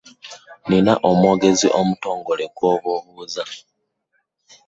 [0.63, 3.43] Nnina omwogezi omutongole gw'oba obuuza.